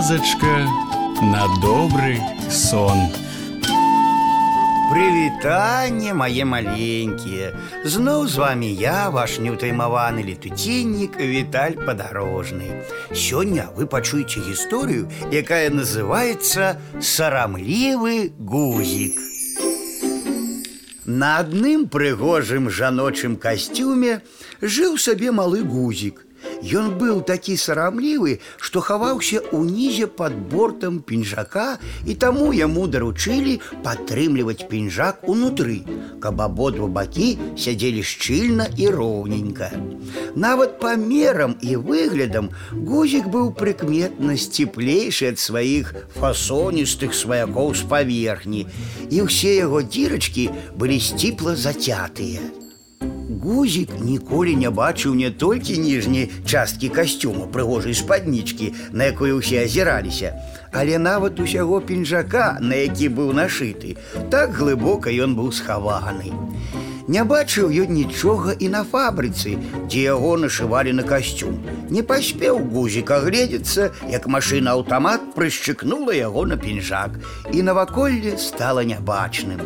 казачка 0.00 0.66
на 1.20 1.44
добрый 1.60 2.18
сон. 2.50 2.98
Прывітанне 4.88 6.14
мае 6.14 6.44
маленькія 6.48 7.52
Зноў 7.84 8.24
з 8.24 8.40
вами 8.40 8.70
я 8.72 9.10
ваш 9.10 9.36
неўтаймаваны 9.42 10.24
летуценнік 10.24 11.18
Віталь 11.20 11.76
падарожны 11.84 12.86
Сёння 13.12 13.66
вы 13.76 13.84
пачуеце 13.84 14.40
гісторыю, 14.46 15.10
якая 15.28 15.68
называецца 15.68 16.78
сарамлівы 17.02 18.32
гузік 18.38 19.18
На 21.04 21.42
адным 21.42 21.88
прыгожым 21.90 22.70
жаночым 22.70 23.36
касцюме 23.36 24.22
жыў 24.62 24.96
сабе 24.96 25.34
малы 25.34 25.66
гузік 25.66 26.22
Ён 26.62 26.96
быў 26.98 27.20
такі 27.26 27.56
сарамлівы, 27.60 28.38
што 28.58 28.80
хаваўся 28.80 29.42
ўнізе 29.52 30.06
пад 30.06 30.34
бортам 30.50 30.98
пінжака 31.00 31.78
і 32.04 32.14
таму 32.14 32.50
яму 32.56 32.86
даручылі 32.90 33.60
падтрымліваць 33.84 34.66
пінжак 34.70 35.28
унутры, 35.28 35.78
каб 36.20 36.42
абодва 36.42 36.88
бакі 36.98 37.28
сядзелі 37.56 38.02
шчыльна 38.02 38.68
і 38.76 38.88
роўненька. 38.98 39.70
Нават 40.34 40.80
памерам 40.80 41.56
і 41.60 41.76
выглядам 41.76 42.50
гузік 42.72 43.30
быў 43.32 43.52
прыкметна 43.56 44.36
сціплейшы 44.36 45.32
ад 45.32 45.38
сваіх 45.38 45.94
фасоністых 46.18 47.14
сваякоў 47.14 47.74
з 47.74 47.88
паверхні, 47.90 48.66
і 49.10 49.26
ўсе 49.28 49.56
яго 49.62 49.82
дзірачкі 49.82 50.50
былі 50.76 51.00
сціпла 51.00 51.56
зацятыя. 51.56 52.59
Гузік 53.42 53.90
ніколі 54.00 54.56
не 54.56 54.70
бачыў 54.70 55.14
не 55.14 55.30
толькі 55.30 55.78
ніжняй 55.78 56.30
часткі 56.46 56.88
касцюма 56.88 57.46
прыгожай 57.50 57.94
спаднічкі, 57.94 58.72
на 58.92 59.10
якую 59.10 59.38
ўсе 59.38 59.64
азіраліся, 59.64 60.34
але 60.72 60.98
нават 60.98 61.40
усяго 61.40 61.80
пінжака, 61.80 62.58
на 62.60 62.78
які 62.86 63.08
быў 63.08 63.32
нашыты, 63.32 63.96
так 64.30 64.54
глыбока 64.54 65.10
ён 65.10 65.34
быў 65.34 65.50
схаваны. 65.50 66.32
Не 67.06 67.22
бачыў 67.22 67.70
ён 67.70 67.94
нічога 67.94 68.54
і 68.58 68.68
на 68.68 68.82
фабрыцы, 68.82 69.54
дзе 69.86 70.10
яго 70.10 70.34
нашывалі 70.42 70.90
на 70.98 71.04
касцюм. 71.06 71.62
Не 71.90 72.02
паспеў 72.02 72.58
гузік 72.74 73.10
агледзецца, 73.14 73.90
як 74.10 74.26
машына 74.26 74.74
аўтамат 74.74 75.30
прышчыкнула 75.38 76.18
яго 76.18 76.46
на 76.50 76.58
пінжак, 76.58 77.18
і 77.54 77.62
наваколле 77.62 78.34
стала 78.42 78.82
нябачным. 78.82 79.62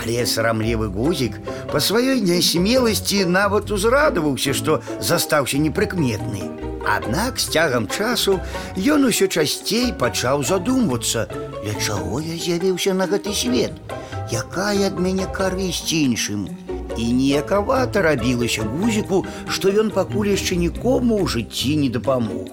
Але 0.00 0.26
сарамлівы 0.26 0.88
гузік 0.88 1.38
па 1.72 1.78
сваёй 1.78 2.20
нясмеласці 2.20 3.24
нават 3.24 3.70
узрадаваўся, 3.70 4.54
што 4.54 4.82
застаўся 5.00 5.58
непрыкметны. 5.58 6.48
Аднак 6.86 7.38
з 7.38 7.48
цягам 7.52 7.86
часу 7.86 8.40
ён 8.76 9.04
усё 9.04 9.28
часцей 9.28 9.92
пачаў 9.92 10.42
задумвацца, 10.42 11.28
для 11.62 11.74
чаго 11.76 12.20
я 12.24 12.36
з'явіўся 12.40 12.94
на 12.94 13.06
гэты 13.06 13.34
свет, 13.36 13.76
якая 14.32 14.88
ад 14.88 14.96
мяне 14.98 15.28
карысць 15.28 15.92
іншым. 15.92 16.48
І 16.96 17.12
неякавата 17.12 18.02
рабілася 18.02 18.64
гузіку, 18.64 19.24
што 19.48 19.70
ён 19.70 19.92
пакуль 19.94 20.32
яшчэ 20.32 20.56
нікому 20.56 21.20
ў 21.20 21.28
жыцці 21.28 21.76
не 21.84 21.92
дапамог. 21.92 22.50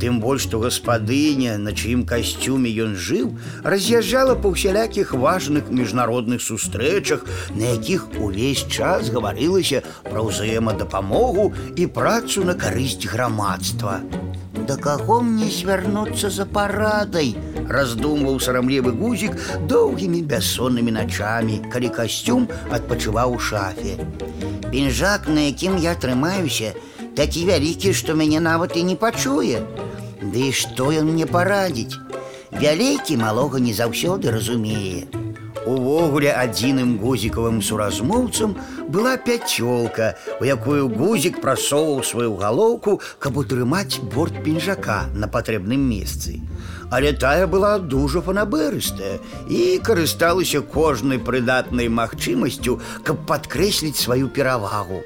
Тым 0.00 0.20
больш 0.20 0.46
што 0.46 0.60
гаспадыня, 0.62 1.56
на 1.58 1.72
чыім 1.72 2.04
касцюме 2.06 2.70
ён 2.84 2.94
жыў, 2.94 3.32
раз'язджала 3.64 4.36
па 4.38 4.52
ўсялякіх 4.54 5.14
важных 5.14 5.70
міжнародных 5.70 6.44
сустрэчах, 6.44 7.24
на 7.56 7.74
якіх 7.74 8.06
увесь 8.20 8.66
час 8.68 9.10
гаварылася 9.10 9.82
пра 10.06 10.22
ўзаемадапамогу 10.22 11.52
і 11.76 11.86
працу 11.90 12.44
на 12.44 12.54
карысць 12.54 13.08
грамадства. 13.10 14.00
Да 14.66 14.76
каго 14.76 15.20
мне 15.22 15.46
звярнуцца 15.50 16.30
за 16.30 16.46
парадай, 16.46 17.36
раздумваў 17.70 18.40
сарамлівы 18.42 18.94
гузік 18.98 19.36
доўгімі 19.70 20.22
бяссоннымі 20.32 20.94
начамі, 20.96 21.60
калі 21.72 21.90
касцюм 21.98 22.48
адпачываў 22.70 23.36
у 23.36 23.38
шафе. 23.38 23.94
Пінжак, 24.70 25.28
на 25.28 25.46
якім 25.46 25.78
я 25.78 25.94
трымаюся, 25.94 26.74
такі 27.16 27.46
вялікі, 27.46 27.94
што 27.94 28.18
мяне 28.18 28.40
нават 28.40 28.76
і 28.76 28.82
не 28.90 28.96
пачуе. 28.96 29.62
Ды 30.30 30.48
і 30.48 30.52
што 30.52 30.90
ён 30.92 31.12
мне 31.12 31.26
парадзіць? 31.26 31.98
Вялікі 32.56 33.16
малога 33.20 33.60
не 33.60 33.72
заўсёды 33.76 34.30
разумее. 34.32 35.06
Увогуле 35.66 36.30
адзіным 36.30 36.94
гузікавым 37.02 37.58
суразмоўцам 37.58 38.54
была 38.86 39.16
пяцёлка, 39.18 40.14
у 40.40 40.46
якую 40.46 40.86
гузік 40.94 41.40
прасоўваў 41.42 42.04
сваю 42.06 42.36
галоўку, 42.38 43.00
каб 43.18 43.36
утрымаць 43.42 43.98
борт 44.14 44.38
пінжака 44.46 45.10
на 45.12 45.26
патрэбным 45.26 45.82
месцы. 45.90 46.38
Але 46.90 47.12
тая 47.12 47.50
была 47.50 47.78
дужа 47.82 48.22
фанаберыстая 48.22 49.18
і 49.50 49.82
карысталася 49.82 50.62
кожнай 50.62 51.18
прыдатнай 51.18 51.90
магчымасцю, 51.90 52.78
каб 53.02 53.26
падкрэсліць 53.26 53.98
сваю 53.98 54.30
перавагу. 54.30 55.02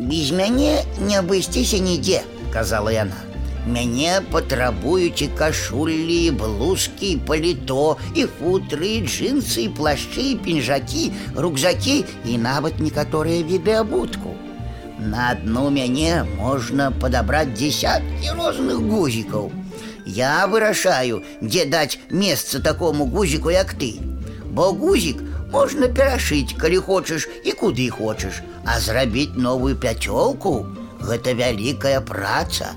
Без 0.00 0.32
мяне 0.32 0.80
не 0.98 1.20
абысціся 1.20 1.76
нідзе, 1.76 2.24
казала 2.56 2.88
яна. 2.88 3.27
Мяне 3.66 4.20
патрабуюць 4.30 5.24
і 5.24 5.28
кашулі, 5.38 6.30
блузкі, 6.36 7.16
паліто, 7.26 7.96
і 8.14 8.26
футры, 8.38 9.00
джинсы, 9.08 9.68
плашчы, 9.72 10.36
пінжакі, 10.44 11.04
рюкзакі 11.36 12.04
і 12.28 12.38
нават 12.38 12.80
некаторыя 12.80 13.40
віды 13.40 13.80
абутку. 13.80 14.36
На 14.98 15.30
адну 15.32 15.70
мяне 15.70 16.24
можна 16.36 16.90
падабраць 16.92 17.56
дзесяткі 17.56 18.36
розных 18.36 18.84
гузікаў. 18.84 19.50
Я 20.04 20.46
вырашаю, 20.46 21.22
дзе 21.40 21.64
даць 21.64 21.98
месца 22.10 22.60
такому 22.60 23.06
гузіку, 23.06 23.50
як 23.50 23.72
ты. 23.80 23.96
Бо 24.52 24.70
гузік 24.72 25.24
можна 25.50 25.88
перашыць, 25.88 26.52
калі 26.60 26.84
хочаш 26.84 27.28
і 27.44 27.52
куды 27.52 27.88
хочаш, 27.88 28.42
а 28.64 28.78
зрабіць 28.80 29.36
новую 29.36 29.74
пяцёлку 29.76 30.66
гэта 31.00 31.32
вялікая 31.32 32.00
праца. 32.00 32.76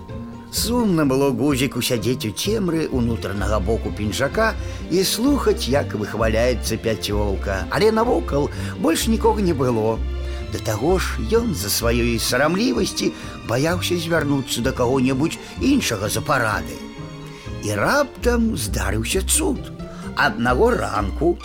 Сумна 0.51 1.03
было 1.05 1.29
гузіку 1.35 1.81
сядзець 1.83 2.25
у 2.25 2.31
цемры 2.31 2.87
унутранага 2.87 3.59
боку 3.59 3.91
пінжака 3.91 4.53
і 4.89 5.03
слухаць, 5.03 5.67
як 5.67 5.93
выхваляецца 5.93 6.79
пяцёлка, 6.79 7.67
але 7.69 7.91
навокал 7.91 8.49
больш 8.79 9.07
нікога 9.07 9.41
не 9.41 9.53
было. 9.53 9.99
Да 10.53 10.59
таго 10.63 10.97
ж 10.99 11.19
ён 11.35 11.51
за 11.53 11.67
сваёй 11.67 12.15
сарамлівасці 12.19 13.11
баяўся 13.49 13.99
звярнуцца 13.99 14.63
да 14.63 14.71
каго-небудзь 14.71 15.39
іншага 15.59 16.07
за 16.07 16.23
парады. 16.23 16.79
І 17.67 17.75
раптам 17.75 18.55
здарыўся 18.55 19.27
цуд. 19.27 19.59
Аднаго 20.15 20.71
ранку 20.71 21.37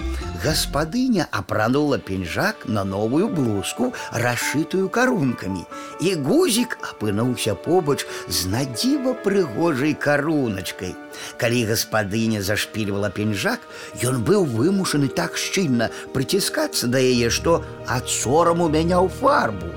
гаспадыня 0.43 1.26
апранула 1.31 1.98
пінжак 1.98 2.65
на 2.66 2.84
новую 2.84 3.28
блузку, 3.28 3.93
расшытую 4.12 4.88
карункамі. 4.88 5.65
І 6.00 6.15
гузік 6.25 6.78
апынуўся 6.81 7.54
побач 7.54 8.06
з 8.28 8.48
надзіва 8.48 9.15
прыгожай 9.25 9.94
каруначкай. 9.94 10.97
Калі 11.37 11.60
гаспадыня 11.69 12.43
зашпільвала 12.43 13.10
пінжак, 13.10 13.60
ён 14.03 14.25
быў 14.25 14.48
вымушаны 14.48 15.12
так 15.12 15.37
шчыльна 15.37 15.93
прыціскацца 16.16 16.88
да 16.88 16.98
яе, 16.98 17.31
што 17.31 17.62
ад 17.87 18.09
сораму 18.09 18.69
мяняў 18.72 19.12
фарбу. 19.20 19.69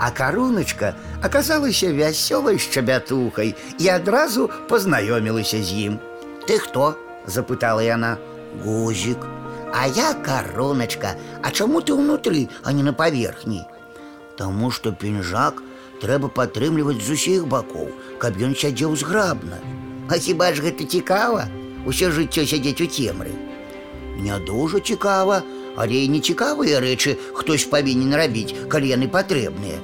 А 0.00 0.10
каруначка 0.10 0.94
аказалася 1.22 1.92
вясёлай 1.92 2.58
шчабятухай 2.58 3.54
і 3.78 3.88
адразу 3.88 4.48
пазнаёмілася 4.68 5.60
з 5.62 5.92
ім. 5.92 6.00
Ты 6.48 6.58
хто? 6.58 6.96
запытала 7.26 7.84
яна. 7.84 8.16
Гузик. 8.64 9.18
А 9.72 9.86
я 9.86 10.14
короночка. 10.14 11.16
А 11.42 11.50
чему 11.50 11.80
ты 11.80 11.94
внутри, 11.94 12.48
а 12.62 12.72
не 12.72 12.82
на 12.82 12.92
поверхні? 12.92 13.64
Тому 14.36 14.70
что 14.70 14.92
пінжак 14.92 15.62
трэба 16.00 16.32
падтрымліваць 16.32 17.04
з 17.04 17.10
усіх 17.12 17.46
бакоў, 17.46 17.92
каб 18.18 18.40
ён 18.40 18.56
сядзеў 18.56 18.96
зграбна. 18.96 19.60
А 20.08 20.16
хіба 20.16 20.52
ж 20.56 20.64
гэта 20.64 20.84
цікава? 20.88 21.46
Усё 21.84 22.10
жыццё 22.10 22.46
сядзець 22.48 22.80
у 22.80 22.88
цемры. 22.88 23.32
Не 24.16 24.38
дужа 24.48 24.80
цікава, 24.80 25.42
але 25.76 26.04
і 26.04 26.12
нецікавыя 26.16 26.80
рэчы 26.80 27.16
хтось 27.36 27.68
павінен 27.68 28.16
рабіць, 28.16 28.56
калі 28.68 28.88
яны 28.96 29.08
патрэбныя. 29.08 29.78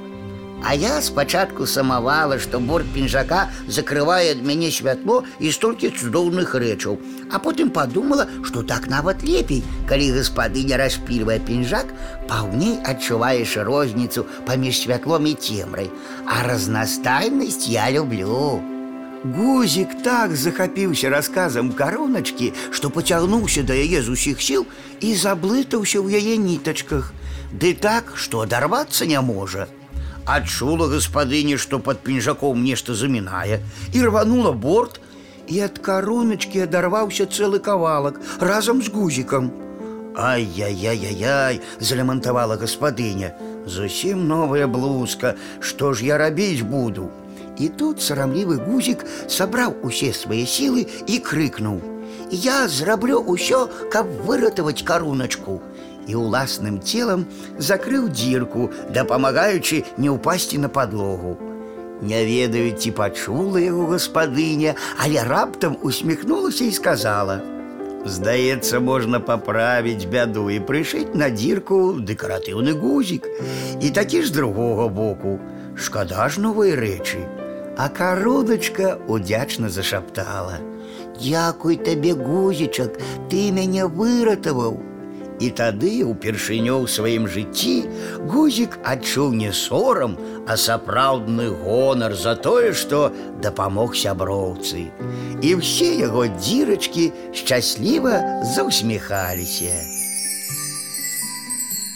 А 0.63 0.73
я 0.73 1.01
спачатку 1.01 1.65
самавала, 1.67 2.39
што 2.39 2.59
борт 2.59 2.87
пінжака 2.93 3.47
закрывае 3.69 4.33
ад 4.33 4.41
мяне 4.43 4.71
святло 4.73 5.23
і 5.39 5.51
столькі 5.53 5.93
цудоўных 5.93 6.55
рэчаў. 6.57 6.97
А 7.31 7.39
потым 7.39 7.69
падумала, 7.69 8.25
што 8.43 8.63
так 8.63 8.89
нават 8.89 9.23
лепей, 9.23 9.61
калі 9.87 10.09
гаспадыня 10.17 10.81
распільвае 10.81 11.37
пінжак, 11.39 11.93
паўней 12.27 12.79
адчуваеш 12.83 13.57
розніцу 13.69 14.25
паміж 14.49 14.81
святлом 14.81 15.29
і 15.29 15.35
цемрай. 15.35 15.91
А 16.25 16.41
разнастайнасць 16.49 17.69
я 17.69 17.91
люблю. 17.91 18.59
Гузік 19.23 20.01
так 20.03 20.35
захапіўся 20.35 21.09
расказам 21.09 21.71
кароначкі, 21.71 22.53
што 22.71 22.89
пацягнуўся 22.89 23.63
да 23.63 23.77
яе 23.77 24.01
з 24.01 24.09
усіх 24.09 24.41
сіл 24.41 24.65
і 25.01 25.13
заблытаўся 25.13 26.01
ў 26.01 26.17
яе 26.17 26.37
нітачках. 26.37 27.13
Ды 27.53 27.73
так, 27.73 28.13
што 28.15 28.45
адарвацца 28.45 29.05
не 29.05 29.21
можа. 29.21 29.67
Адчула 30.25 30.87
гаспадыня, 30.87 31.57
што 31.57 31.79
пад 31.79 31.99
пінжаком 32.03 32.63
нешта 32.63 32.95
замінае 32.95 33.61
і 33.93 34.01
рванула 34.01 34.51
борт 34.51 34.99
и 35.47 35.61
от 35.61 35.79
короночки 35.79 36.59
оторвался 36.59 37.25
целый 37.25 37.59
кавалок 37.59 38.19
разом 38.39 38.83
с 38.83 38.89
гузиком. 38.89 39.51
Ай-яй-яй-яй-яй, 40.17 41.61
залямантовала 41.79 42.57
господыня. 42.57 43.35
Зусім 43.65 44.27
новая 44.27 44.67
блузка, 44.67 45.35
что 45.61 45.93
ж 45.93 46.01
я 46.01 46.17
робить 46.17 46.63
буду? 46.63 47.11
И 47.59 47.69
тут 47.69 48.01
сарамлівы 48.01 48.57
гузик 48.57 49.05
собрал 49.29 49.75
усе 49.83 50.13
свои 50.13 50.45
силы 50.45 50.87
и 51.07 51.19
крикнул: « 51.19 52.31
Я 52.31 52.67
зраблю 52.67 53.19
усё, 53.19 53.69
каб 53.91 54.07
выратаваць 54.25 54.83
каруночку 54.83 55.61
і 56.07 56.15
ўласным 56.15 56.79
телом 56.79 57.27
закрыў 57.59 58.07
дзірку, 58.09 58.71
дапамагаючы 58.95 59.83
не 59.97 60.09
ўпасці 60.09 60.57
на 60.63 60.69
подлогу. 60.69 61.37
Не 62.01 62.23
ведаю, 62.25 62.71
ці 62.77 62.91
пачула 62.91 63.57
яго 63.57 63.87
гаспадыня, 63.91 64.75
але 65.01 65.23
раптам 65.23 65.77
усміхнулася 65.81 66.63
і 66.63 66.71
сказала: « 66.71 68.05
Здаецца, 68.05 68.79
можна 68.79 69.19
паправіць 69.19 70.05
бяду 70.05 70.49
і 70.53 70.59
прышыць 70.61 71.17
на 71.17 71.29
дзірку 71.33 71.97
дэкаратыўны 71.99 72.77
гузік. 72.77 73.27
І 73.81 73.89
такі 73.89 74.21
ж 74.21 74.33
другога 74.33 74.87
боку. 74.87 75.39
Шкада 75.75 76.29
ж 76.29 76.39
новыя 76.39 76.77
рэчы. 76.77 77.25
А 77.77 77.89
кародачка 77.89 78.97
удзячна 79.07 79.69
зашаптала: « 79.69 81.21
Дякуй 81.21 81.77
табе 81.81 82.13
гузічак, 82.13 83.01
ты 83.29 83.49
мяне 83.51 83.89
выратаваў. 83.89 84.77
І 85.41 85.49
тады 85.53 86.01
упершыню 86.01 86.81
ў 86.81 86.89
сваім 86.89 87.27
жыцці 87.29 87.85
гузік 88.25 88.79
адчуў 88.81 89.35
не 89.37 89.51
сорам, 89.53 90.17
а 90.49 90.57
сапраўдны 90.57 91.51
гонар 91.61 92.15
за 92.17 92.33
тое, 92.33 92.73
што 92.73 93.13
дапамог 93.43 93.93
сяброўцы. 93.93 94.89
І 95.45 95.49
ўсе 95.61 95.93
яго 96.01 96.25
дзірачкі 96.41 97.11
шчасліва 97.37 98.41
заўсміхаліся. 98.55 99.77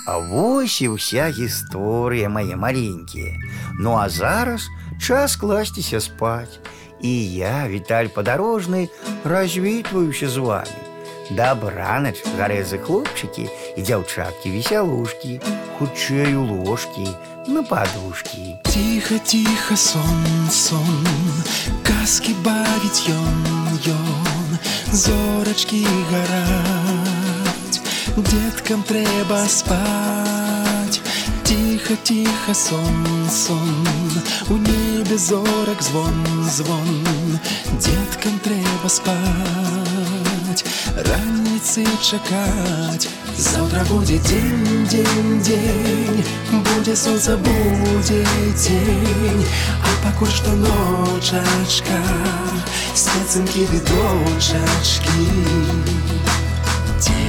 А 0.05 0.21
вось 0.29 0.77
і 0.85 0.93
ўся 0.97 1.33
гісторыя 1.33 2.29
мае 2.29 2.53
маленькія. 2.53 3.33
Ну 3.81 3.97
а 3.97 4.05
зараз 4.09 4.69
час 5.01 5.33
класціся 5.33 5.97
спаць. 5.97 6.61
І 7.01 7.33
я, 7.33 7.65
Віталь 7.65 8.13
падарожны, 8.13 8.89
развітваюся 9.25 10.29
з 10.29 10.37
вами. 10.37 10.84
Добраноч, 11.31 12.19
гарэзы 12.35 12.77
хлопчыкі 12.83 13.47
і 13.47 13.81
дзяўчаткі 13.81 14.51
весялушкі, 14.51 15.39
хутчэй 15.79 16.35
у 16.35 16.43
ложкі, 16.43 17.07
на 17.47 17.63
падушкі. 17.63 18.55
Тихо, 18.67 19.15
тихо, 19.23 19.77
сон, 19.77 20.49
сон, 20.51 21.07
казкі 21.87 22.35
бавіць 22.43 23.07
ён, 23.09 23.39
ён, 23.95 24.59
зорачкі 24.91 25.85
гараць, 26.11 27.79
Деткам 28.17 28.83
трэба 28.83 29.47
спаць. 29.47 30.99
Тихо, 31.47 31.95
тихо, 32.03 32.53
сон, 32.53 33.27
сон, 33.29 33.87
у 34.49 34.57
небе 34.57 35.17
зорак 35.17 35.81
звон, 35.81 36.13
звон, 36.49 37.39
Деткам 37.79 38.39
трэба 38.43 38.89
спаць 40.55 40.63
раніцы 41.07 41.83
чакаць 42.01 43.07
Завтра 43.37 43.83
будзе 43.89 44.19
дзень 44.19 44.85
дзень 44.87 45.41
дзень 45.41 46.23
будзе 46.51 46.95
солнце 46.95 47.37
будзе 47.37 48.23
дзень 48.55 49.45
а 49.81 49.89
пакуль 50.03 50.31
што 50.31 50.51
ночачка 50.51 51.99
спецынкі 52.93 53.67
ды 53.71 53.79
дочачкі 53.91 55.27
тихо 57.01 57.01
тихо 57.01 57.21
сон 57.21 57.24